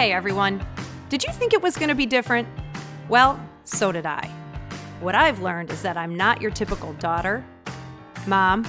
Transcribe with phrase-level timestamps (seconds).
[0.00, 0.66] Hey everyone,
[1.10, 2.48] did you think it was going to be different?
[3.10, 4.30] Well, so did I.
[5.00, 7.44] What I've learned is that I'm not your typical daughter,
[8.26, 8.66] mom,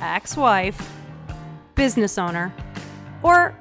[0.00, 0.92] ex wife,
[1.76, 2.52] business owner,
[3.22, 3.56] or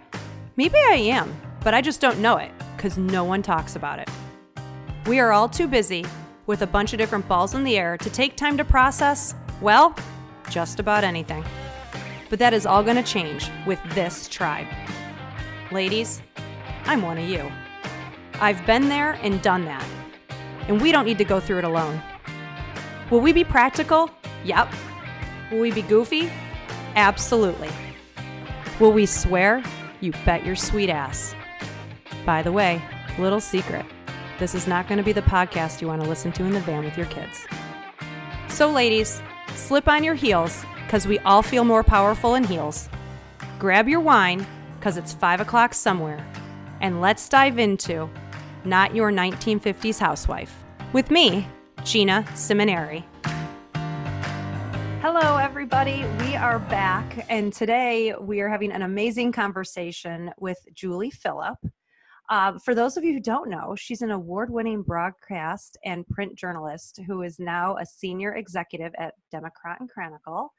[0.55, 1.31] maybe I am,
[1.63, 4.09] but I just don't know it because no one talks about it.
[5.05, 6.05] We are all too busy
[6.47, 9.95] with a bunch of different balls in the air to take time to process, well,
[10.49, 11.45] just about anything.
[12.31, 14.65] But that is all going to change with this tribe.
[15.71, 16.23] Ladies,
[16.87, 17.51] I'm one of you.
[18.35, 19.85] I've been there and done that.
[20.67, 22.01] And we don't need to go through it alone.
[23.09, 24.09] Will we be practical?
[24.43, 24.73] Yep.
[25.51, 26.31] Will we be goofy?
[26.95, 27.69] Absolutely.
[28.79, 29.63] Will we swear?
[30.01, 31.35] You bet your sweet ass.
[32.25, 32.81] By the way,
[33.17, 33.85] little secret
[34.39, 36.59] this is not going to be the podcast you want to listen to in the
[36.59, 37.45] van with your kids.
[38.49, 39.21] So, ladies,
[39.55, 42.89] slip on your heels because we all feel more powerful in heels.
[43.57, 44.45] Grab your wine
[44.77, 46.23] because it's 5 o'clock somewhere.
[46.79, 48.09] And let's dive into
[48.63, 51.47] Not Your 1950s Housewife with me,
[51.83, 53.03] Gina Simoneri.
[55.01, 56.05] Hello, everybody.
[56.19, 61.57] We are back, and today we are having an amazing conversation with Julie Philipp.
[62.29, 66.35] Uh, for those of you who don't know, she's an award winning broadcast and print
[66.37, 70.51] journalist who is now a senior executive at Democrat and Chronicle.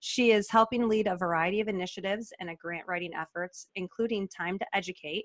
[0.00, 4.58] She is helping lead a variety of initiatives and a grant writing efforts, including Time
[4.58, 5.24] to Educate,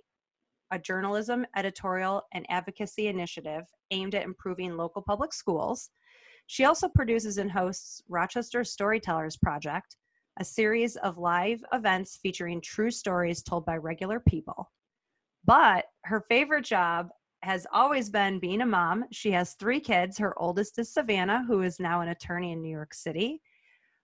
[0.71, 5.89] a journalism, editorial, and advocacy initiative aimed at improving local public schools.
[6.47, 9.97] She also produces and hosts Rochester Storytellers Project,
[10.39, 14.71] a series of live events featuring true stories told by regular people.
[15.45, 17.09] But her favorite job
[17.43, 19.05] has always been being a mom.
[19.11, 20.17] She has three kids.
[20.17, 23.41] Her oldest is Savannah, who is now an attorney in New York City.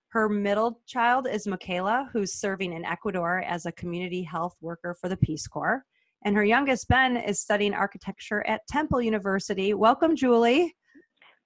[0.10, 5.10] Her middle child is Michaela, who's serving in Ecuador as a community health worker for
[5.10, 5.86] the Peace Corps.
[6.28, 9.74] And her youngest, Ben, is studying architecture at Temple University.
[9.74, 10.76] Welcome, Julie.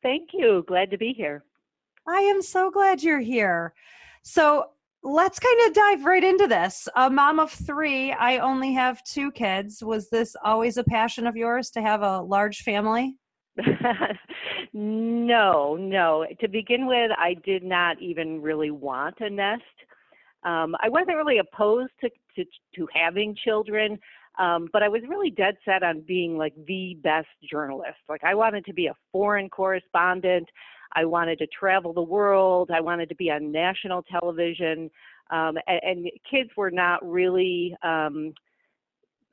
[0.02, 0.66] Thank you.
[0.68, 1.44] Glad to be here.
[2.08, 3.76] I am so glad you're here.
[4.24, 4.72] So,
[5.04, 6.88] let's kind of dive right into this.
[6.96, 9.84] A mom of three, I only have two kids.
[9.84, 13.18] Was this always a passion of yours to have a large family?
[14.74, 16.26] no, no.
[16.40, 19.62] To begin with, I did not even really want a nest.
[20.44, 22.46] Um, I wasn't really opposed to, to,
[22.78, 24.00] to having children,
[24.42, 28.00] um, but I was really dead set on being like the best journalist.
[28.10, 30.50] Like I wanted to be a foreign correspondent.
[30.94, 32.72] I wanted to travel the world.
[32.74, 34.90] I wanted to be on national television.
[35.30, 38.34] Um, and, and, kids were not really um,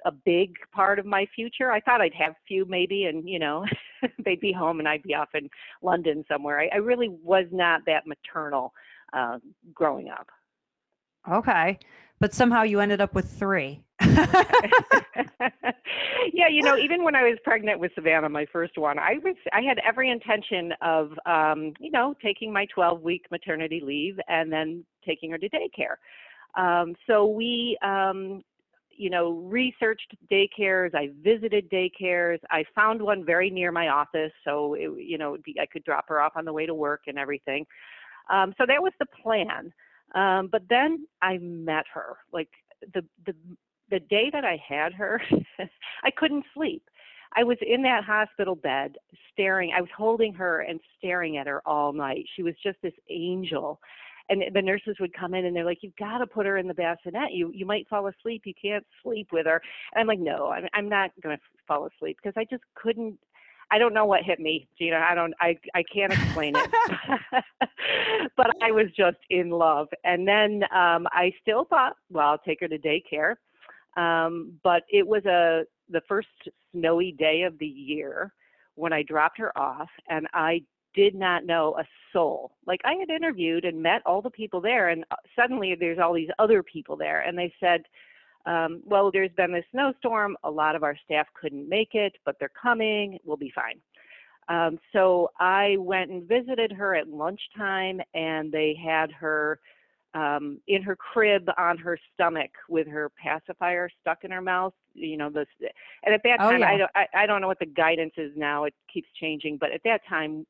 [0.05, 1.73] a big part of my future.
[1.73, 3.65] I thought I'd have a few maybe, and you know,
[4.25, 5.49] they'd be home and I'd be off in
[5.83, 6.61] London somewhere.
[6.61, 8.73] I, I really was not that maternal
[9.15, 9.39] uh,
[9.75, 10.29] growing up.
[11.33, 11.79] Okay,
[12.21, 13.83] but somehow you ended up with three.
[16.33, 19.37] yeah, you know, even when I was pregnant with Savannah, my first one, I was
[19.53, 24.53] I had every intention of um, you know, taking my 12 week maternity leave and
[24.53, 25.97] then taking her to daycare.
[26.57, 28.43] Um, so we um,
[28.99, 30.95] you know, researched daycares.
[30.95, 32.41] I visited daycares.
[32.51, 36.09] I found one very near my office, so it, you know, be, I could drop
[36.09, 37.65] her off on the way to work and everything.
[38.29, 39.73] Um, so that was the plan.
[40.15, 42.17] Um, but then I met her.
[42.33, 42.49] Like
[42.95, 43.35] the the
[43.91, 45.23] the day that I had her,
[46.05, 46.83] I couldn't sleep.
[47.37, 48.97] I was in that hospital bed
[49.33, 49.73] staring.
[49.77, 52.25] I was holding her and staring at her all night.
[52.35, 53.81] She was just this angel.
[54.31, 56.69] And the nurses would come in and they're like, "You've got to put her in
[56.69, 57.33] the bassinet.
[57.33, 58.43] You you might fall asleep.
[58.45, 59.63] You can't sleep with her."
[59.95, 63.19] And I'm like, "No, I'm I'm not going to fall asleep because I just couldn't
[63.71, 64.97] I don't know what hit me, Gina.
[64.97, 66.71] I don't I I can't explain it.
[68.37, 69.89] but I was just in love.
[70.05, 73.35] And then um I still thought, well, I'll take her to daycare.
[73.97, 76.29] Um but it was a the first
[76.73, 78.33] snowy day of the year
[78.75, 80.63] when I dropped her off and I
[80.95, 82.53] did not know a soul.
[82.67, 86.15] Like I had interviewed and met all the people there and uh, suddenly there's all
[86.15, 87.83] these other people there and they said
[88.47, 90.37] um, well, there's been a snowstorm.
[90.45, 93.19] A lot of our staff couldn't make it, but they're coming.
[93.25, 93.81] We'll be fine.
[94.49, 99.61] Um, so I went and visited her at lunchtime, and they had her
[100.15, 104.73] um, in her crib on her stomach with her pacifier stuck in her mouth.
[104.95, 105.47] You know, this,
[106.05, 106.71] and at that oh, time, yeah.
[106.71, 108.65] I, don't, I, I don't know what the guidance is now.
[108.65, 110.47] It keeps changing, but at that time,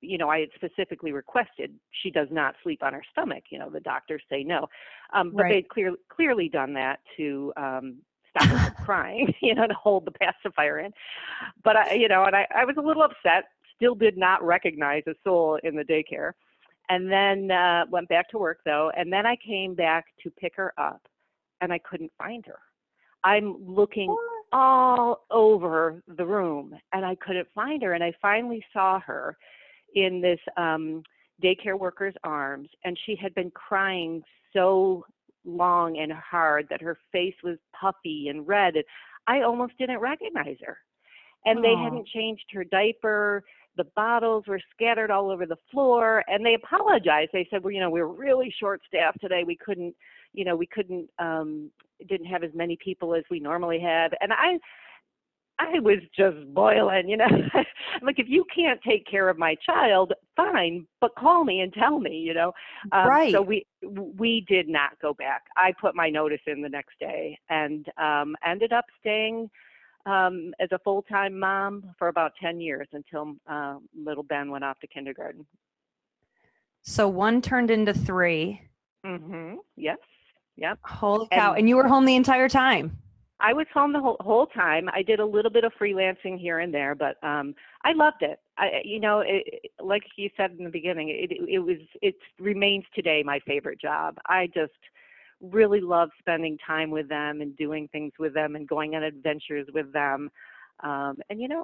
[0.00, 3.44] you know, I had specifically requested she does not sleep on her stomach.
[3.50, 4.68] You know, the doctors say no,
[5.12, 5.52] um, but right.
[5.54, 7.96] they'd clear, clearly done that to um,
[8.30, 9.34] stop her from crying.
[9.42, 10.92] You know, to hold the pacifier in.
[11.62, 13.44] But I, you know, and I, I was a little upset.
[13.76, 16.32] Still did not recognize a soul in the daycare,
[16.88, 18.90] and then uh, went back to work though.
[18.96, 21.02] And then I came back to pick her up,
[21.60, 22.58] and I couldn't find her.
[23.24, 24.14] I'm looking
[24.52, 27.92] all over the room and I couldn't find her.
[27.92, 29.36] And I finally saw her
[29.96, 31.02] in this um,
[31.42, 34.22] daycare worker's arms, and she had been crying
[34.52, 35.04] so
[35.44, 38.76] long and hard that her face was puffy and red.
[38.76, 38.84] And
[39.26, 40.78] I almost didn't recognize her.
[41.44, 43.44] And they hadn't changed her diaper.
[43.76, 47.30] The bottles were scattered all over the floor, and they apologized.
[47.32, 49.44] They said, "Well, you know, we were really short-staffed today.
[49.44, 49.94] We couldn't,
[50.32, 51.70] you know, we couldn't, um,
[52.08, 54.58] didn't have as many people as we normally have." And I,
[55.58, 57.26] I was just boiling, you know.
[58.02, 61.98] like if you can't take care of my child, fine, but call me and tell
[61.98, 62.52] me, you know.
[62.92, 63.32] Um, right.
[63.32, 63.66] So we
[64.16, 65.44] we did not go back.
[65.56, 69.48] I put my notice in the next day and um, ended up staying
[70.04, 74.64] um, as a full time mom for about ten years until uh, little Ben went
[74.64, 75.46] off to kindergarten.
[76.82, 78.60] So one turned into 3
[79.04, 79.54] Mm-hmm.
[79.76, 79.98] Yes.
[80.56, 80.78] Yep.
[80.82, 81.50] Holy cow!
[81.50, 82.98] And, and you were home the entire time.
[83.40, 84.88] I was home the whole, whole time.
[84.92, 87.54] I did a little bit of freelancing here and there, but um,
[87.84, 88.38] I loved it.
[88.56, 92.84] I, you know, it, like you said in the beginning, it, it, was, it remains
[92.94, 94.16] today my favorite job.
[94.26, 94.72] I just
[95.40, 99.68] really love spending time with them and doing things with them and going on adventures
[99.74, 100.30] with them.
[100.82, 101.62] Um, and you know,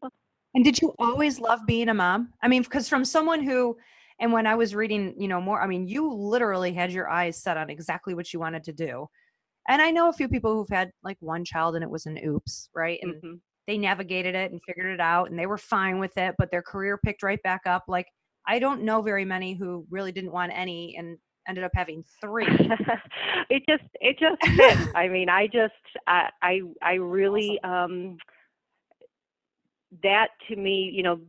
[0.55, 2.33] and did you always love being a mom?
[2.43, 3.77] I mean, because from someone who,
[4.21, 7.39] and when I was reading, you know, more, I mean, you literally had your eyes
[7.39, 9.09] set on exactly what you wanted to do
[9.69, 12.19] and I know a few people who've had like one child and it was an
[12.25, 12.99] oops, right?
[13.03, 13.35] And mm-hmm.
[13.67, 16.63] they navigated it and figured it out and they were fine with it, but their
[16.63, 17.85] career picked right back up.
[17.87, 18.07] Like
[18.47, 21.17] I don't know very many who really didn't want any and
[21.49, 22.47] ended up having three.
[23.51, 24.89] it just it just fit.
[24.97, 25.73] I mean, I just
[26.07, 28.17] I I, I really um
[30.03, 31.21] that to me, you know,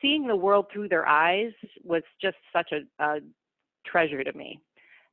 [0.00, 1.52] seeing the world through their eyes
[1.82, 3.18] was just such a, a
[3.86, 4.58] treasure to me.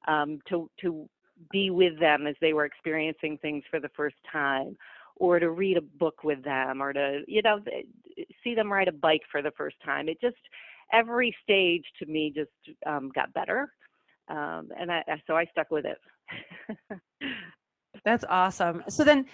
[0.08, 1.08] Um, to to
[1.52, 4.78] be with them as they were experiencing things for the first time
[5.16, 7.60] or to read a book with them or to you know
[8.44, 10.10] see them ride a bike for the first time.
[10.10, 10.38] It just
[10.92, 13.72] every stage to me just um, got better
[14.30, 17.00] um, and I, so i stuck with it.
[18.06, 18.84] That's awesome.
[18.90, 19.26] So then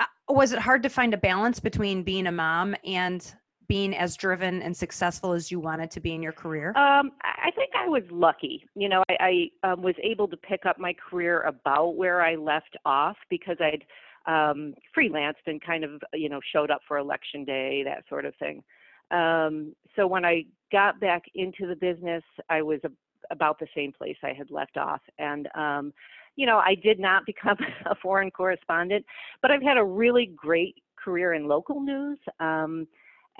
[0.00, 3.34] uh, was it hard to find a balance between being a mom and
[3.72, 6.74] being as driven and successful as you wanted to be in your career?
[6.76, 8.68] Um, I think I was lucky.
[8.74, 12.34] You know, I, I um, was able to pick up my career about where I
[12.34, 13.84] left off because I'd
[14.26, 18.34] um, freelanced and kind of, you know, showed up for election day, that sort of
[18.36, 18.62] thing.
[19.10, 22.90] Um, so when I got back into the business, I was a,
[23.30, 25.00] about the same place I had left off.
[25.18, 25.94] And, um,
[26.36, 29.06] you know, I did not become a foreign correspondent,
[29.40, 32.18] but I've had a really great career in local news.
[32.38, 32.86] Um,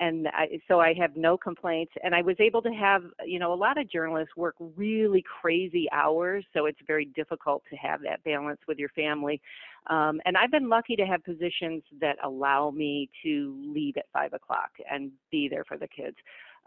[0.03, 1.93] and I, so I have no complaints.
[2.03, 4.55] And I was able to have, you know, a lot of journalists work
[4.85, 9.41] really crazy hours, so it's very difficult to have that balance with your family.
[9.87, 14.33] Um, and I've been lucky to have positions that allow me to leave at five
[14.33, 16.17] o'clock and be there for the kids.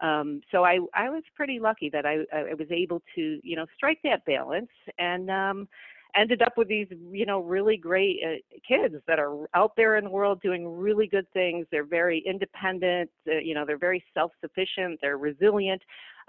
[0.00, 3.66] Um, so I, I was pretty lucky that I, I was able to, you know,
[3.76, 5.68] strike that balance and, um,
[6.16, 8.36] ended up with these, you know, really great uh,
[8.66, 11.66] kids that are out there in the world doing really good things.
[11.70, 13.10] They're very independent.
[13.28, 15.00] Uh, you know, they're very self-sufficient.
[15.00, 15.82] They're resilient.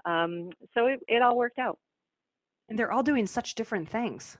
[0.04, 1.78] Um, so it, it all worked out.
[2.68, 4.36] And they're all doing such different things.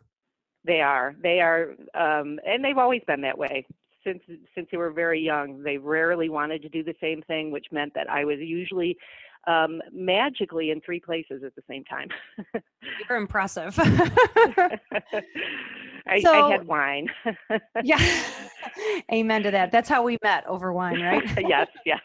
[0.64, 1.14] They are.
[1.22, 3.67] They are, um, and they've always been that way
[4.05, 4.22] since
[4.55, 5.62] since they were very young.
[5.62, 8.96] They rarely wanted to do the same thing, which meant that I was usually
[9.48, 12.08] um, magically in three places at the same time.
[13.08, 13.74] You're impressive.
[16.06, 17.08] I, so, I, had wine.
[17.82, 18.24] yeah.
[19.12, 19.72] Amen to that.
[19.72, 21.24] That's how we met over wine, right?
[21.48, 22.00] yes, yes.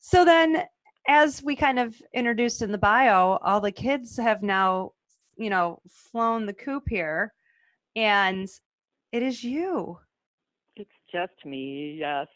[0.00, 0.64] so then,
[1.08, 4.92] as we kind of introduced in the bio, all the kids have now,
[5.36, 7.32] you know, flown the coop here,
[7.96, 8.48] and
[9.12, 9.98] it is you.
[10.76, 12.26] It's just me, yes.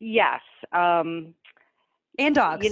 [0.00, 0.40] Yes.
[0.72, 1.34] Um,
[2.18, 2.66] and dogs.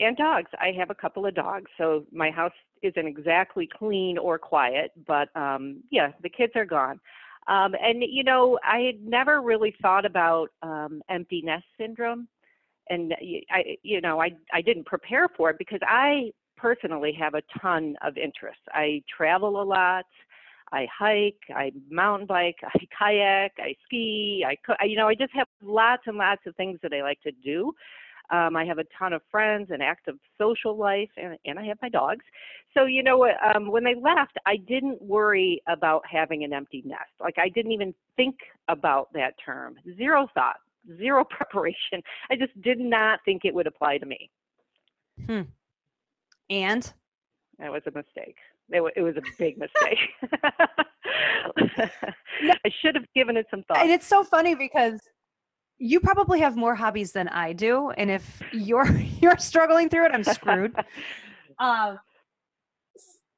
[0.00, 0.50] And dogs.
[0.58, 5.28] I have a couple of dogs, so my house isn't exactly clean or quiet, but
[5.36, 7.00] um, yeah, the kids are gone.
[7.46, 12.26] Um, and you know, I had never really thought about um, empty nest syndrome,
[12.90, 13.14] and
[13.50, 17.96] I, you know, I I didn't prepare for it because I personally have a ton
[18.02, 18.62] of interests.
[18.72, 20.06] I travel a lot.
[20.72, 25.46] I hike, I mountain bike, I kayak, I ski, I, you know, I just have
[25.62, 27.72] lots and lots of things that I like to do.
[28.30, 31.78] Um, I have a ton of friends, an active social life, and, and I have
[31.82, 32.24] my dogs.
[32.72, 37.10] So, you know, um, when they left, I didn't worry about having an empty nest.
[37.20, 38.36] Like, I didn't even think
[38.68, 39.76] about that term.
[39.96, 40.56] Zero thought,
[40.96, 42.02] zero preparation.
[42.30, 44.30] I just did not think it would apply to me.
[45.26, 45.42] Hmm.
[46.50, 46.92] And
[47.58, 48.36] That was a mistake.
[48.70, 49.98] It, w- it was a big mistake.
[52.64, 53.78] I should have given it some thought.
[53.78, 55.00] And it's so funny because
[55.78, 58.90] you probably have more hobbies than I do, and if you're
[59.20, 60.74] you're struggling through it, I'm screwed.
[61.58, 61.98] um,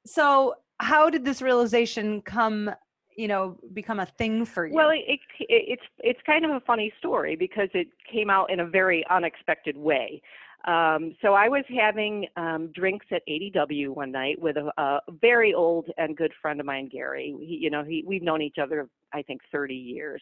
[0.05, 2.71] so how did this realization come?
[3.17, 4.75] You know, become a thing for you?
[4.75, 8.59] Well, it, it, it's it's kind of a funny story because it came out in
[8.59, 10.21] a very unexpected way.
[10.65, 15.53] Um, so I was having um, drinks at ADW one night with a, a very
[15.53, 17.33] old and good friend of mine, Gary.
[17.39, 20.21] He, you know, he we've known each other, I think, 30 years.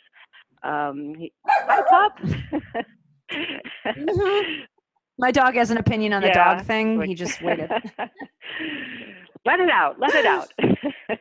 [0.65, 2.17] Um, he, hi, pup.
[3.85, 4.63] Mhm.
[5.17, 7.01] My dog has an opinion on the Yeah, dog thing.
[7.03, 7.69] he just waited.
[9.45, 9.99] let it out.
[9.99, 10.51] Let it out.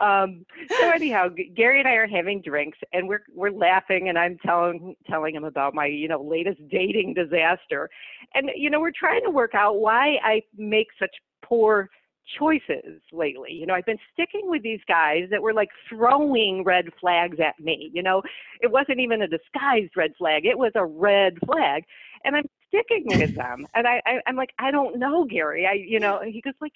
[0.00, 0.44] um,
[0.80, 4.94] so anyhow, Gary and I are having drinks, and we're we're laughing, and I'm telling
[5.08, 7.88] telling him about my you know latest dating disaster,
[8.34, 11.88] and you know we're trying to work out why I make such poor
[12.38, 13.52] choices lately.
[13.52, 17.58] You know, I've been sticking with these guys that were like throwing red flags at
[17.62, 17.90] me.
[17.92, 18.22] You know,
[18.60, 21.84] it wasn't even a disguised red flag; it was a red flag,
[22.24, 23.66] and I'm sticking with them.
[23.74, 25.66] And I, I I'm like, I don't know, Gary.
[25.66, 26.72] I you know, he goes like,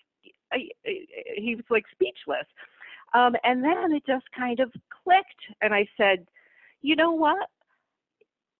[0.52, 0.92] I, I,
[1.36, 2.46] he was like speechless.
[3.14, 4.70] Um, and then it just kind of
[5.04, 6.26] clicked, and I said,
[6.82, 7.48] you know what?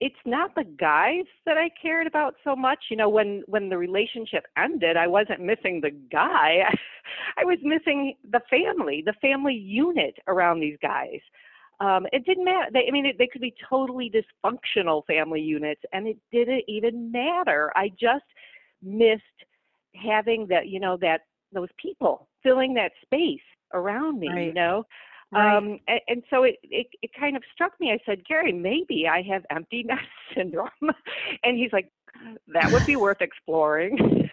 [0.00, 2.84] It's not the guys that I cared about so much.
[2.90, 6.64] You know, when when the relationship ended, I wasn't missing the guy.
[7.38, 11.20] I was missing the family, the family unit around these guys.
[11.80, 12.70] Um, it didn't matter.
[12.72, 17.12] They, I mean, it, they could be totally dysfunctional family units, and it didn't even
[17.12, 17.70] matter.
[17.76, 18.24] I just
[18.82, 19.22] missed
[19.94, 21.22] having that, you know, that
[21.52, 23.40] those people filling that space
[23.72, 24.28] around me.
[24.46, 24.86] You know,
[25.33, 25.56] Right.
[25.56, 27.90] um, and, and so it, it it kind of struck me.
[27.90, 30.02] I said, Gary, maybe I have empty nest
[30.37, 30.68] syndrome,
[31.42, 31.90] and he's like,
[32.54, 33.99] that would be worth exploring.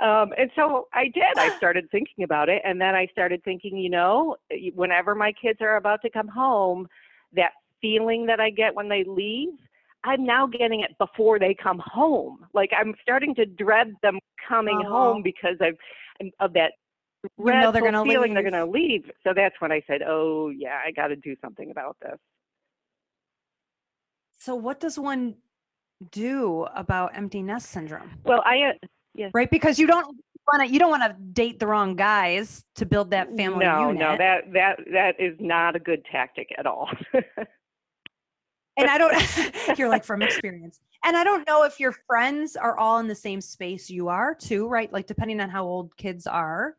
[0.00, 1.38] um, and so I did.
[1.38, 4.36] I started thinking about it, and then I started thinking, you know,
[4.74, 6.88] whenever my kids are about to come home,
[7.34, 9.50] that feeling that I get when they leave.
[10.04, 12.44] I'm now getting it before they come home.
[12.54, 14.18] Like I'm starting to dread them
[14.48, 14.90] coming Oh.
[14.90, 15.78] home because I've
[16.20, 16.72] I'm- of that
[17.38, 19.08] You know they're gonna feeling they're going to leave.
[19.24, 22.18] So that's when I said, "Oh yeah, I got to do something about this."
[24.42, 25.36] so what does one
[26.10, 28.10] do about empty nest syndrome?
[28.24, 29.30] Well, I uh, yes.
[29.34, 29.50] Right?
[29.50, 30.04] Because you don't
[30.52, 33.88] want to you don't want to date the wrong guys to build that family no,
[33.88, 33.98] unit.
[33.98, 36.90] no, that that that is not a good tactic at all.
[37.14, 40.80] and I don't you're like from experience.
[41.04, 44.34] And I don't know if your friends are all in the same space you are
[44.34, 44.92] too, right?
[44.92, 46.76] Like depending on how old kids are,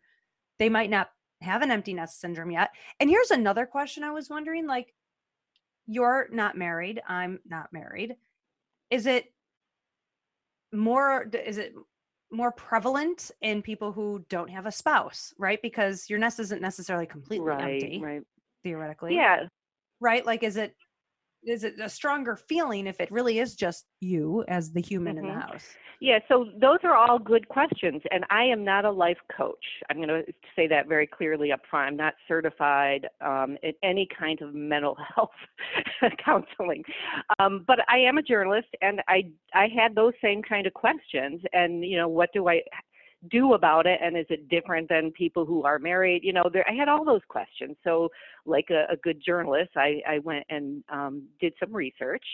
[0.59, 1.09] they might not
[1.41, 2.71] have an empty nest syndrome yet.
[2.99, 4.93] And here's another question I was wondering like
[5.85, 8.15] you're not married, I'm not married.
[8.89, 9.25] Is it
[10.71, 11.73] more is it
[12.31, 15.61] more prevalent in people who don't have a spouse, right?
[15.61, 18.21] Because your nest isn't necessarily completely right, empty right.
[18.63, 19.45] theoretically Yeah,
[19.99, 20.75] right like is it
[21.45, 25.27] is it a stronger feeling if it really is just you as the human in
[25.27, 25.41] the Mhm.
[25.41, 29.63] house Yeah, so those are all good questions, and I am not a life coach.
[29.89, 30.23] I'm going to
[30.55, 31.87] say that very clearly up front.
[31.87, 35.29] I'm not certified um, in any kind of mental health
[36.23, 36.83] counseling,
[37.39, 41.41] um, but I am a journalist, and I I had those same kind of questions.
[41.53, 42.63] And you know, what do I
[43.29, 46.23] do about it, and is it different than people who are married?
[46.23, 47.75] You know, there, I had all those questions.
[47.83, 48.09] So,
[48.45, 52.25] like a, a good journalist, I I went and um, did some research.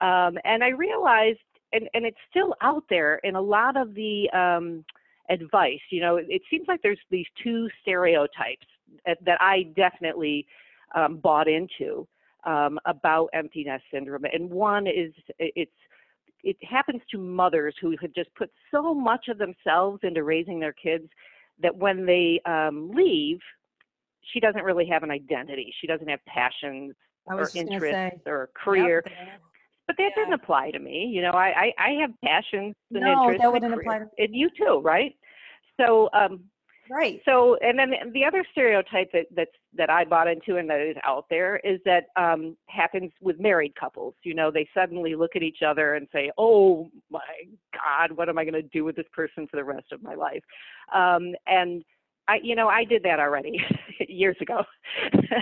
[0.00, 1.38] Um, and I realized
[1.72, 4.84] and, and it's still out there in a lot of the um,
[5.30, 5.80] advice.
[5.90, 8.66] You know, it, it seems like there's these two stereotypes
[9.06, 10.46] that, that I definitely
[10.94, 12.06] um, bought into
[12.44, 14.24] um, about empty nest syndrome.
[14.32, 15.70] And one is it's
[16.42, 20.72] it happens to mothers who have just put so much of themselves into raising their
[20.72, 21.08] kids
[21.60, 23.38] that when they um, leave,
[24.32, 25.72] she doesn't really have an identity.
[25.80, 26.94] She doesn't have passions
[27.26, 29.02] or interests or yep, career.
[29.04, 29.38] there.
[29.86, 30.22] But that Yeah.
[30.24, 31.06] doesn't apply to me.
[31.06, 33.38] You know, I I, I have passions and No, interests.
[33.38, 35.16] that and wouldn't apply to- And you too, right?
[35.80, 36.44] So um
[36.90, 40.68] right so and then the- the other stereotype that that's that I bought into and
[40.68, 44.14] that is out there is that um happens with married couples.
[44.22, 47.20] You know, they suddenly look at each other and say, "Oh my
[47.72, 50.14] God, what am I going to do with this person for the rest of my
[50.14, 50.42] life?"
[50.94, 51.84] Um, and
[52.28, 53.58] I, you know, I did that already
[54.08, 54.64] years ago.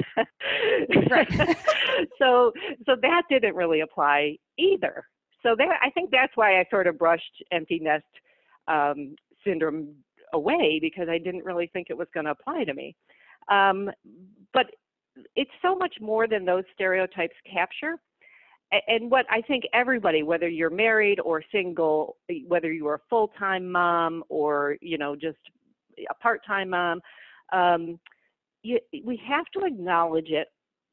[2.19, 2.53] So,
[2.87, 5.05] so that didn't really apply either.
[5.43, 8.05] So that I think that's why I sort of brushed empty nest
[8.69, 9.95] um, syndrome
[10.33, 12.95] away because I didn't really think it was going to apply to me.
[13.49, 13.91] Um,
[14.53, 14.67] but
[15.37, 17.97] it's so much more than those stereotypes capture.
[18.87, 23.71] and what I think everybody, whether you're married or single, whether you are a full-time
[23.71, 25.39] mom or you know just
[26.09, 27.01] a part-time mom,
[27.53, 27.99] um,
[28.63, 30.49] you, we have to acknowledge it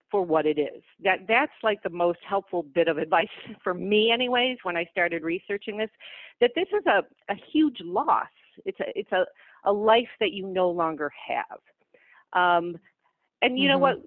[0.10, 0.82] for what it is.
[1.04, 3.28] That that's like the most helpful bit of advice
[3.64, 4.58] for me, anyways.
[4.64, 5.90] When I started researching this,
[6.42, 8.28] that this is a, a huge loss.
[8.66, 9.26] It's a it's a
[9.66, 11.60] a life that you no longer have.
[12.34, 12.78] Um,
[13.42, 13.74] and you mm-hmm.
[13.74, 13.98] know what?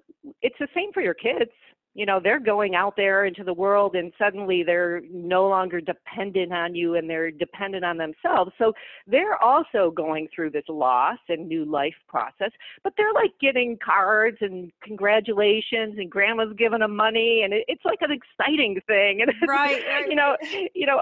[0.41, 1.51] It's the same for your kids
[1.93, 6.53] you know they're going out there into the world and suddenly they're no longer dependent
[6.53, 8.51] on you and they're dependent on themselves.
[8.57, 8.73] So
[9.07, 12.51] they're also going through this loss and new life process
[12.83, 17.85] but they're like getting cards and congratulations and grandma's giving them money and it, it's
[17.85, 19.21] like an exciting thing.
[19.31, 20.35] And right, right you know
[20.73, 21.01] you know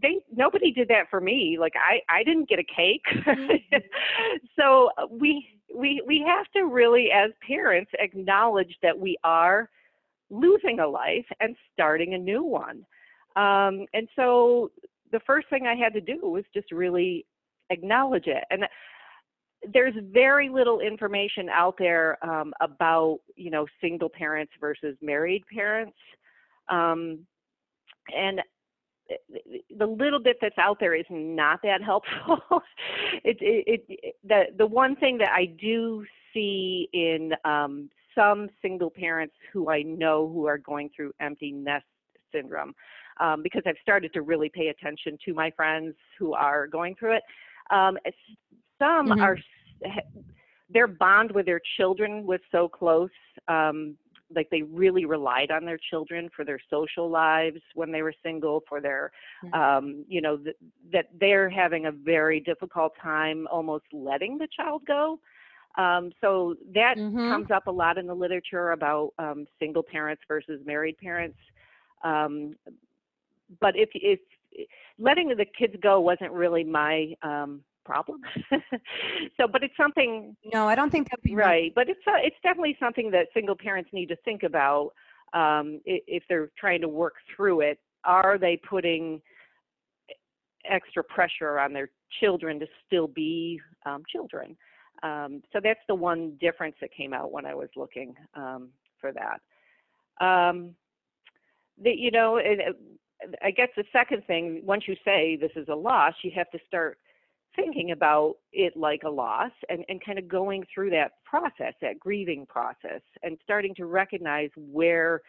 [0.00, 1.56] they nobody did that for me.
[1.58, 3.04] Like i i didn't get a cake.
[3.10, 3.76] Mm-hmm.
[4.58, 9.68] so we we we have to really as parents acknowledge that we are
[10.30, 12.84] losing a life and starting a new one.
[13.36, 14.70] Um, and so
[15.12, 17.26] the first thing I had to do was just really
[17.70, 18.44] acknowledge it.
[18.50, 18.64] And
[19.72, 25.96] there's very little information out there um, about, you know, single parents versus married parents.
[26.68, 27.26] Um,
[28.16, 28.40] and
[29.76, 32.38] the little bit that's out there is not that helpful.
[33.24, 38.90] it, it, it, the the one thing that I do see in um, some single
[38.90, 41.86] parents who I know who are going through empty nest
[42.32, 42.74] syndrome
[43.20, 47.16] um, because I've started to really pay attention to my friends who are going through
[47.16, 47.22] it.
[47.70, 47.98] Um,
[48.78, 49.20] some mm-hmm.
[49.20, 49.38] are
[50.70, 53.10] their bond with their children was so close.
[53.48, 53.96] Um,
[54.34, 58.62] like they really relied on their children for their social lives when they were single
[58.68, 59.10] for their
[59.52, 60.56] um you know th-
[60.92, 65.18] that they're having a very difficult time almost letting the child go
[65.76, 67.30] um, so that mm-hmm.
[67.30, 71.38] comes up a lot in the literature about um, single parents versus married parents.
[72.02, 72.56] Um,
[73.60, 74.20] but if if
[74.98, 78.20] letting the kids go wasn't really my um, problem.
[79.36, 80.36] so, but it's something.
[80.52, 81.72] No, I don't think that'd be right.
[81.74, 84.90] But it's uh, it's definitely something that single parents need to think about
[85.32, 87.78] um, if they're trying to work through it.
[88.04, 89.20] Are they putting
[90.68, 91.90] extra pressure on their
[92.20, 94.56] children to still be um, children?
[95.02, 98.68] Um, so that's the one difference that came out when I was looking um,
[99.00, 99.40] for that.
[100.24, 100.74] Um,
[101.82, 102.76] you know, it,
[103.42, 106.58] I guess the second thing, once you say this is a loss, you have to
[106.66, 106.98] start
[107.56, 111.98] thinking about it like a loss and, and kind of going through that process, that
[111.98, 115.22] grieving process, and starting to recognize where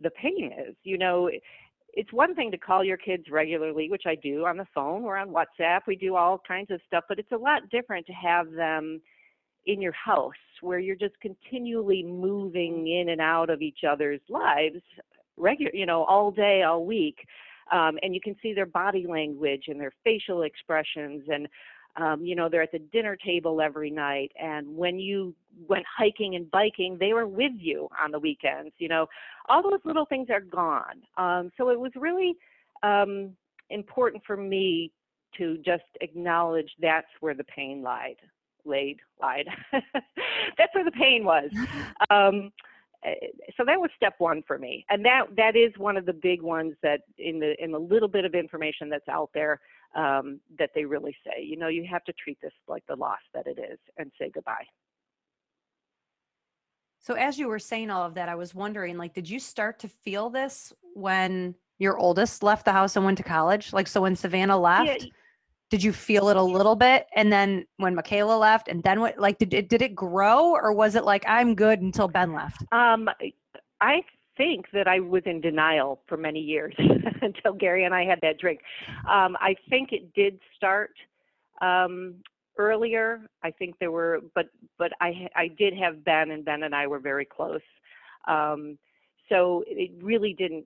[0.00, 0.74] the pain is.
[0.84, 1.30] You know,
[1.92, 5.16] it's one thing to call your kids regularly, which I do on the phone or
[5.16, 5.80] on WhatsApp.
[5.86, 9.00] We do all kinds of stuff, but it's a lot different to have them
[9.66, 14.80] in your house where you're just continually moving in and out of each other's lives
[15.36, 17.26] regular you know all day all week
[17.72, 21.48] um, and you can see their body language and their facial expressions and
[21.96, 25.34] um, you know they're at the dinner table every night and when you
[25.68, 29.06] went hiking and biking they were with you on the weekends you know
[29.48, 31.02] all those little things are gone.
[31.16, 32.34] Um, so it was really
[32.82, 33.32] um,
[33.70, 34.90] important for me
[35.38, 38.16] to just acknowledge that's where the pain lied
[38.64, 39.46] laid, lied.
[39.72, 41.50] That's where the pain was.
[42.10, 42.52] Um,
[43.04, 43.14] eh,
[43.56, 46.42] so that was step one for me, and that that is one of the big
[46.42, 49.60] ones that in the in the little bit of information that's out there
[49.94, 53.20] um, that they really say, you know, you have to treat this like the loss
[53.32, 54.66] that it is and say goodbye.
[57.00, 59.78] So as you were saying all of that, I was wondering, like, did you start
[59.80, 63.72] to feel this when your oldest left the house and went to college?
[63.72, 65.04] Like, so when Savannah left.
[65.04, 65.10] Yeah
[65.70, 69.18] did you feel it a little bit and then when michaela left and then what
[69.18, 72.62] like did it did it grow or was it like i'm good until ben left
[72.72, 73.08] um
[73.80, 74.00] i
[74.36, 76.74] think that i was in denial for many years
[77.22, 78.60] until gary and i had that drink.
[79.10, 80.92] Um i think it did start
[81.60, 82.16] um
[82.58, 83.20] earlier.
[83.42, 84.46] I think there were but
[84.78, 87.60] but i i did have ben and ben and i were very close.
[88.28, 88.78] Um
[89.28, 90.64] so it really didn't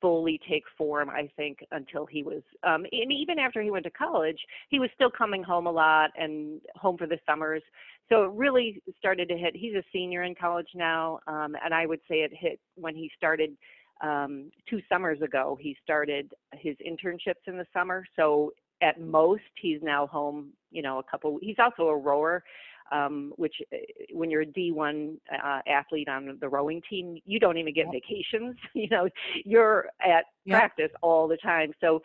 [0.00, 3.90] fully take form, I think, until he was, um, and even after he went to
[3.90, 7.62] college, he was still coming home a lot and home for the summers.
[8.08, 9.56] So it really started to hit.
[9.56, 13.10] He's a senior in college now, um, and I would say it hit when he
[13.16, 13.56] started
[14.00, 15.58] um, two summers ago.
[15.60, 18.04] He started his internships in the summer.
[18.14, 21.38] So at most, he's now home, you know, a couple.
[21.40, 22.44] He's also a rower
[22.92, 23.76] um, which uh,
[24.12, 28.56] when you're a D1 uh, athlete on the rowing team, you don't even get vacations.
[28.74, 29.08] you know,
[29.44, 30.58] you're at yep.
[30.58, 31.72] practice all the time.
[31.80, 32.02] So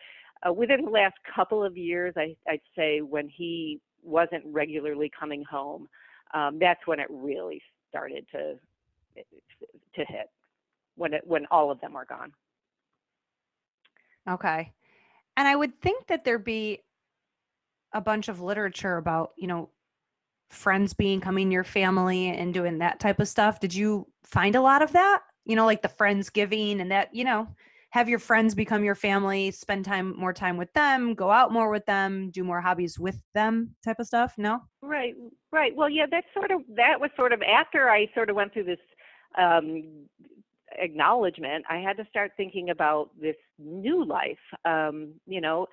[0.48, 5.44] uh, within the last couple of years, I, I'd say when he wasn't regularly coming
[5.50, 5.88] home,
[6.34, 8.56] um, that's when it really started to
[9.94, 10.30] to hit
[10.96, 12.32] when it when all of them are gone.
[14.30, 14.72] Okay.
[15.38, 16.80] And I would think that there'd be
[17.94, 19.70] a bunch of literature about, you know,
[20.52, 23.60] friends becoming your family and doing that type of stuff.
[23.60, 25.22] Did you find a lot of that?
[25.46, 27.48] You know, like the friends giving and that, you know,
[27.92, 31.70] have your friends become your family, spend time more time with them, go out more
[31.70, 34.34] with them, do more hobbies with them type of stuff?
[34.38, 34.62] No?
[34.82, 35.14] Right,
[35.52, 35.76] right.
[35.76, 38.66] Well, yeah, that's sort of that was sort of after I sort of went through
[38.66, 38.80] this
[39.38, 40.08] um
[40.78, 44.40] acknowledgement, I had to start thinking about this new life.
[44.66, 45.68] Um, you know,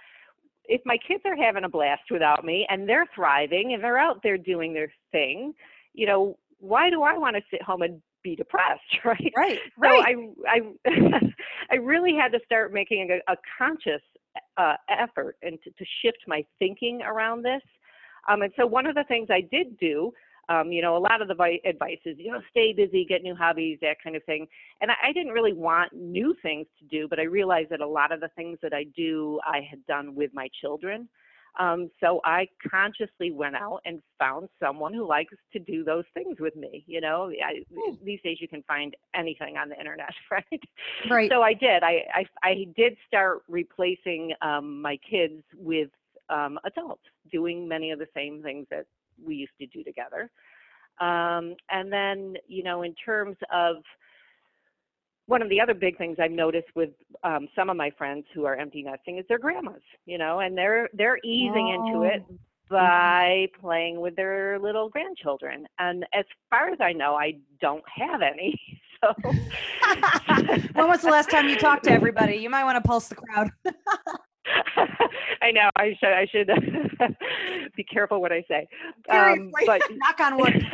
[0.68, 4.22] if my kids are having a blast without me and they're thriving and they're out
[4.22, 5.54] there doing their thing,
[5.94, 9.32] you know, why do I want to sit home and be depressed, right?
[9.36, 10.16] Right, right.
[10.16, 11.22] So I, I,
[11.72, 14.02] I really had to start making a, a conscious
[14.56, 17.62] uh, effort and to, to shift my thinking around this.
[18.28, 20.12] Um, and so one of the things I did do
[20.48, 23.22] um, you know, a lot of the vi- advice is, you know, stay busy, get
[23.22, 24.46] new hobbies, that kind of thing.
[24.80, 27.86] And I, I didn't really want new things to do, but I realized that a
[27.86, 31.08] lot of the things that I do, I had done with my children.
[31.58, 36.36] Um, so I consciously went out and found someone who likes to do those things
[36.38, 36.84] with me.
[36.86, 37.96] You know, I, Hmm.
[38.04, 40.62] these days you can find anything on the internet, right?
[41.10, 41.30] Right.
[41.30, 41.82] So I did.
[41.82, 45.90] I I, I did start replacing um, my kids with
[46.30, 48.86] um, adults, doing many of the same things that
[49.24, 50.30] we used to do together.
[51.00, 53.76] Um, and then, you know, in terms of
[55.26, 56.90] one of the other big things I've noticed with
[57.22, 60.56] um, some of my friends who are empty nesting is their grandmas, you know, and
[60.56, 62.24] they're they're easing into it
[62.70, 62.74] Oh.
[62.74, 65.66] by playing with their little grandchildren.
[65.78, 68.60] And as far as I know, I don't have any.
[69.00, 69.14] So
[70.72, 72.34] when was the last time you talked to everybody?
[72.34, 73.48] You might want to pulse the crowd.
[75.42, 76.50] I know I should I should
[77.76, 78.66] be careful what I say.
[79.10, 80.66] Um, but Knock on wood.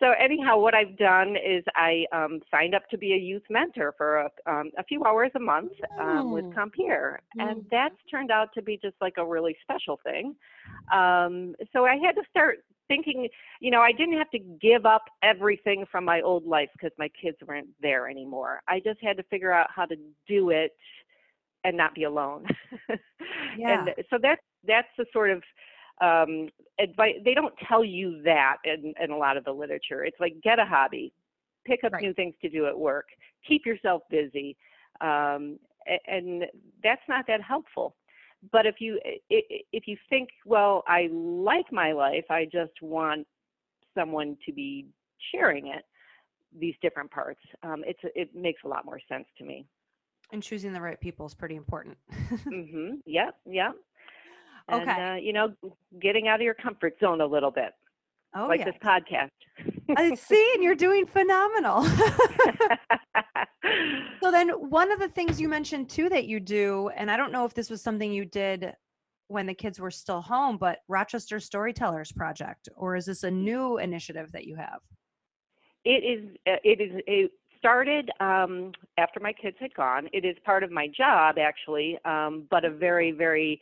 [0.00, 3.94] so anyhow, what I've done is I um, signed up to be a youth mentor
[3.96, 6.54] for a, um, a few hours a month um, with Mm.
[6.54, 7.70] Compeer, and Mm.
[7.70, 10.34] that's turned out to be just like a really special thing.
[10.92, 13.28] Um, so I had to start thinking,
[13.60, 17.08] you know, I didn't have to give up everything from my old life because my
[17.20, 18.62] kids weren't there anymore.
[18.68, 19.96] I just had to figure out how to
[20.28, 20.72] do it
[21.66, 22.46] and not be alone.
[23.58, 23.86] Yeah.
[23.86, 25.42] And so that's that's the sort of
[26.00, 26.48] um,
[26.78, 27.14] advice.
[27.24, 30.04] They don't tell you that in, in a lot of the literature.
[30.04, 31.12] It's like get a hobby,
[31.66, 32.02] pick up Right.
[32.02, 33.06] new things to do at work,
[33.48, 34.56] keep yourself busy,
[35.00, 35.58] um,
[36.06, 36.44] and
[36.82, 37.96] that's not that helpful.
[38.52, 39.00] But if you
[39.30, 43.26] if you think, well, I like my life, I just want
[43.94, 44.86] someone to be
[45.32, 45.84] sharing it,
[46.58, 49.66] these different parts, um, it's it makes a lot more sense to me.
[50.32, 51.96] And choosing the right people is pretty important.
[52.46, 52.94] mm-hmm.
[53.06, 53.34] Yep.
[53.46, 53.72] Yep.
[54.68, 55.12] And, Okay.
[55.12, 55.52] uh, you know,
[56.00, 57.72] getting out of your comfort zone a little bit,
[58.34, 58.64] oh, like yeah.
[58.66, 59.30] this podcast.
[59.96, 61.84] I see, and you're doing phenomenal.
[64.22, 67.32] so then one of the things you mentioned too that you do, and I don't
[67.32, 68.72] know if this was something you did
[69.28, 73.78] when the kids were still home, but Rochester Storytellers Project, or is this a new
[73.78, 74.80] initiative that you have?
[75.84, 76.36] it is.
[76.48, 77.00] uh, It is.
[77.06, 77.30] It
[77.66, 80.08] started um, after my kids had gone.
[80.12, 83.60] It is part of my job, actually, um, but a very, very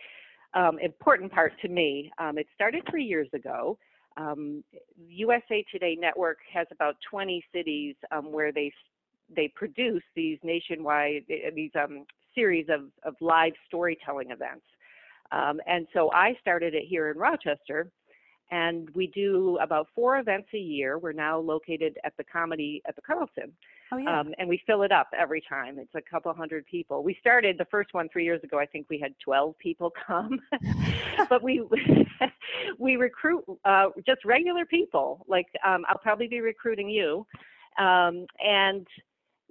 [0.53, 2.13] um, important part to me.
[2.19, 3.79] Um, it started three years ago.
[4.19, 4.63] Um,
[5.09, 8.71] USA Today Network has about 20 cities um, where they
[9.35, 14.67] they produce these nationwide uh, these um, series of, of live storytelling events.
[15.33, 17.89] Um, and so I started it here in Rochester,
[18.51, 20.99] and we do about four events a year.
[20.99, 23.51] We're now located at the comedy at the Carlson,
[23.93, 24.21] Oh yeah.
[24.21, 25.79] um, and we fill it up every time.
[25.79, 27.03] It's a couple hundred people.
[27.03, 28.59] We started the first one three years ago.
[28.59, 30.41] I think we had 12 people come,
[31.29, 31.63] but we
[32.79, 35.25] we recruit uh, just regular people.
[35.29, 37.27] Like um, I'll probably be recruiting you,
[37.79, 38.87] um, and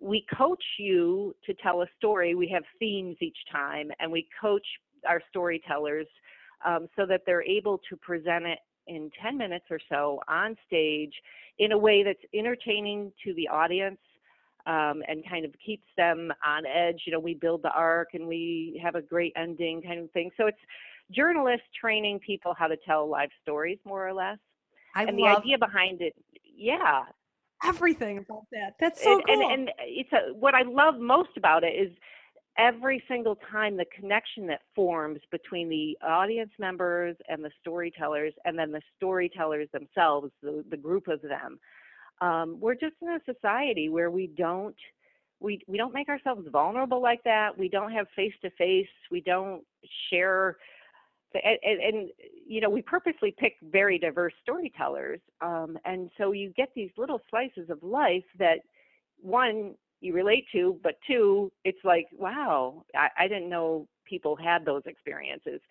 [0.01, 2.35] we coach you to tell a story.
[2.35, 4.65] We have themes each time, and we coach
[5.07, 6.07] our storytellers
[6.65, 11.13] um, so that they're able to present it in 10 minutes or so on stage
[11.59, 13.99] in a way that's entertaining to the audience
[14.65, 17.01] um, and kind of keeps them on edge.
[17.05, 20.31] You know, we build the arc and we have a great ending kind of thing.
[20.37, 20.57] So it's
[21.11, 24.37] journalists training people how to tell live stories, more or less.
[24.95, 26.13] I and the idea behind it,
[26.55, 27.03] yeah,
[27.63, 28.75] everything about that.
[28.79, 29.33] That's so and, cool.
[29.33, 31.91] and, and it's a, what I love most about it is
[32.57, 38.57] every single time the connection that forms between the audience members and the storytellers, and
[38.57, 41.59] then the storytellers themselves, the, the group of them.
[42.21, 44.75] Um, we're just in a society where we don't
[45.39, 47.57] we we don't make ourselves vulnerable like that.
[47.57, 48.87] We don't have face to face.
[49.11, 49.63] We don't
[50.09, 50.57] share.
[51.33, 52.09] And, and, and
[52.47, 57.19] you know we purposely pick very diverse storytellers, um, and so you get these little
[57.29, 58.59] slices of life that
[59.19, 59.73] one
[60.03, 64.83] you relate to, but two, it's like, wow, I, I didn't know people had those
[64.85, 65.61] experiences.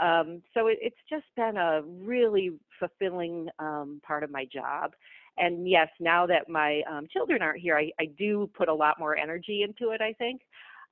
[0.00, 4.92] Um, so it, it's just been a really fulfilling um, part of my job.
[5.38, 8.98] And yes, now that my um, children aren't here, I, I do put a lot
[8.98, 10.42] more energy into it, I think.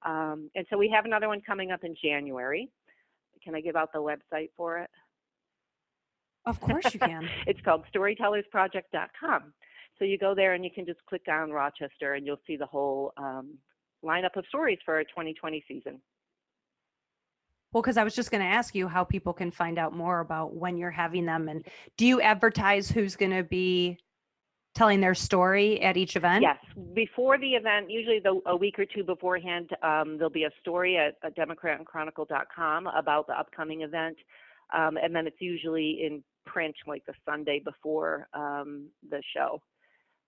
[0.04, 2.68] Um, and so we have another one coming up in January.
[3.42, 4.90] Can I give out the website for it?
[6.46, 7.28] Of course you can.
[7.46, 9.52] it's called storytellersproject.com.
[9.98, 12.66] So you go there and you can just click on Rochester and you'll see the
[12.66, 13.58] whole um,
[14.04, 16.00] lineup of stories for our 2020 season.
[17.72, 20.20] Well, because I was just going to ask you how people can find out more
[20.20, 21.48] about when you're having them.
[21.48, 21.66] And
[21.98, 23.98] do you advertise who's going to be
[24.74, 26.42] telling their story at each event?
[26.42, 26.58] Yes.
[26.94, 30.96] Before the event, usually the, a week or two beforehand, um, there'll be a story
[30.96, 34.16] at, at democratandchronicle.com about the upcoming event.
[34.74, 39.60] Um, and then it's usually in print like the Sunday before um, the show.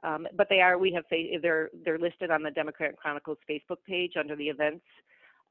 [0.03, 1.05] Um, but they are we have
[1.43, 4.85] they're they're listed on the Democrat Chronicles Facebook page under the events,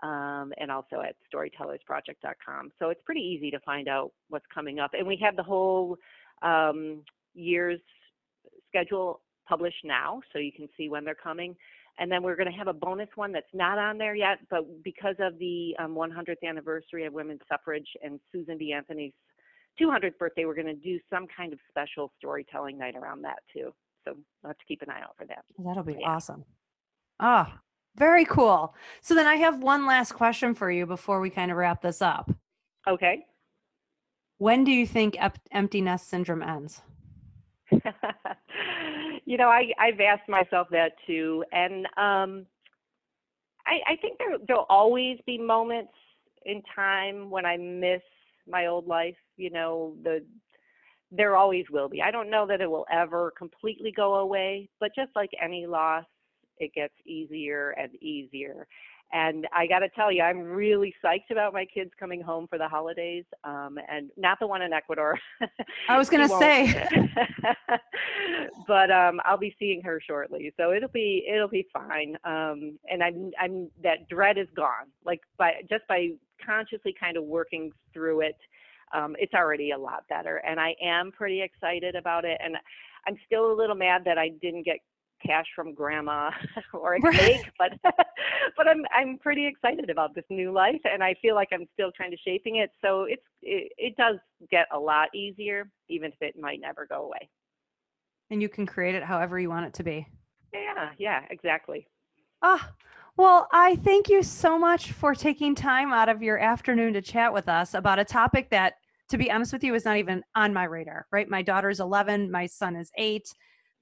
[0.01, 2.71] um, and also at storytellersproject.com.
[2.79, 5.97] So it's pretty easy to find out what's coming up, and we have the whole
[6.41, 7.03] um,
[7.35, 7.79] year's
[8.69, 11.55] schedule published now, so you can see when they're coming.
[11.97, 14.61] And then we're going to have a bonus one that's not on there yet, but
[14.83, 18.71] because of the 100th um, anniversary of women's suffrage and Susan B.
[18.71, 19.11] Anthony's
[19.81, 23.73] 200th birthday, we're going to do some kind of special storytelling night around that too.
[24.05, 25.43] So we'll have to keep an eye out for that.
[25.57, 26.07] That'll be yeah.
[26.07, 26.45] awesome.
[27.19, 27.59] Ah, oh,
[27.97, 28.73] very cool.
[29.01, 32.01] So then I have one last question for you before we kind of wrap this
[32.01, 32.31] up.
[32.87, 33.25] Okay.
[34.37, 36.81] When do you think ep- empty nest syndrome ends?
[39.29, 41.43] you know, I, I've asked myself that too.
[41.51, 42.47] And um,
[43.67, 45.93] I, I think there, there'll always be moments
[46.47, 48.01] in time when I miss
[48.49, 50.25] my old life, you know, the
[51.11, 52.01] there always will be.
[52.01, 56.05] I don't know that it will ever completely go away, but just like any loss,
[56.57, 58.65] it gets easier and easier.
[59.11, 62.57] And I got to tell you, I'm really psyched about my kids coming home for
[62.57, 65.17] the holidays, um, and not the one in Ecuador.
[65.87, 66.87] I was going to say,
[68.67, 72.17] but um, I'll be seeing her shortly, so it'll be it'll be fine.
[72.23, 74.91] Um, and I'm I'm that dread is gone.
[75.05, 76.09] Like by just by
[76.45, 78.35] consciously kind of working through it
[78.93, 80.37] um, it's already a lot better.
[80.37, 82.39] And I am pretty excited about it.
[82.43, 82.55] And
[83.07, 84.77] I'm still a little mad that I didn't get
[85.25, 86.31] cash from grandma
[86.73, 91.15] or a cake, but but I'm I'm pretty excited about this new life, and I
[91.21, 92.71] feel like I'm still kind of shaping it.
[92.83, 94.17] So it's it, it does
[94.51, 97.29] get a lot easier, even if it might never go away.
[98.29, 100.07] And you can create it however you want it to be.
[100.53, 101.87] Yeah, yeah, exactly.
[102.41, 102.71] Ah,
[103.17, 107.33] well, I thank you so much for taking time out of your afternoon to chat
[107.33, 108.75] with us about a topic that,
[109.09, 111.27] to be honest with you, is not even on my radar, right?
[111.29, 113.27] My daughter's 11, my son is eight.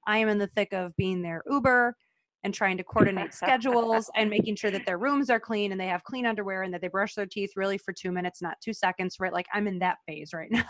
[0.08, 1.96] I am in the thick of being their Uber
[2.44, 5.88] and trying to coordinate schedules and making sure that their rooms are clean and they
[5.88, 8.74] have clean underwear and that they brush their teeth really for two minutes, not two
[8.74, 9.34] seconds, right?
[9.34, 10.64] Like I'm in that phase right now.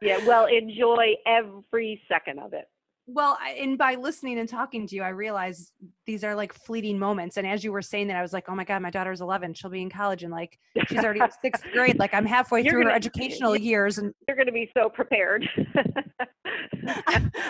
[0.00, 2.66] yeah, well, enjoy every second of it
[3.08, 5.72] well and by listening and talking to you i realize
[6.06, 8.54] these are like fleeting moments and as you were saying that i was like oh
[8.54, 11.64] my god my daughter's 11 she'll be in college and like she's already in sixth
[11.72, 14.70] grade like i'm halfway you're through gonna, her educational years and you're going to be
[14.76, 15.48] so prepared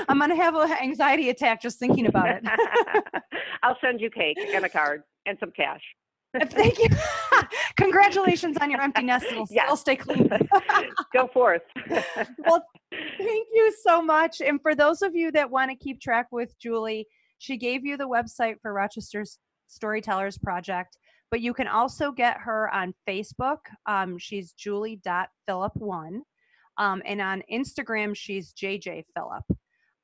[0.09, 2.45] i'm going to have an anxiety attack just thinking about it
[3.65, 5.83] i'll send you cake and a card and some cash
[6.39, 6.89] uh, Thank you.
[7.79, 9.25] Congratulations on your empty nest.
[9.31, 9.65] It'll yes.
[9.65, 10.29] still stay clean.
[11.15, 11.63] Go forth.
[12.45, 14.41] well, thank you so much.
[14.41, 17.07] And for those of you that want to keep track with Julie,
[17.39, 20.97] she gave you the website for Rochester's Storytellers Project,
[21.31, 23.59] but you can also get her on Facebook.
[23.87, 26.21] Um, she's julie.phillip1.
[26.79, 29.45] Um, and on Instagram, she's JJ Phillip.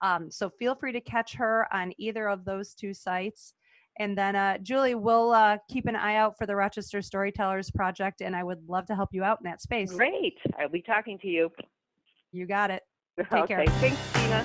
[0.02, 3.54] Um, so feel free to catch her on either of those two sites.
[4.00, 8.22] And then, uh, Julie, we'll uh, keep an eye out for the Rochester Storytellers Project,
[8.22, 9.94] and I would love to help you out in that space.
[9.94, 10.36] Great.
[10.58, 11.50] I'll be talking to you.
[12.34, 12.82] You got it.
[13.16, 13.54] Take okay.
[13.54, 13.66] care.
[13.66, 14.44] Thanks, Tina.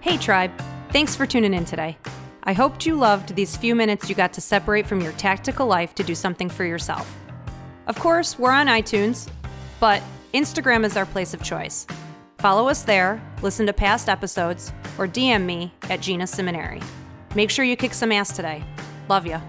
[0.00, 0.52] Hey, Tribe.
[0.92, 1.98] Thanks for tuning in today.
[2.44, 5.96] I hoped you loved these few minutes you got to separate from your tactical life
[5.96, 7.12] to do something for yourself.
[7.88, 9.28] Of course, we're on iTunes,
[9.80, 10.00] but
[10.32, 11.86] Instagram is our place of choice.
[12.38, 16.82] Follow us there, listen to past episodes, or DM me at Gina Simoneri.
[17.34, 18.62] Make sure you kick some ass today.
[19.08, 19.40] Love ya.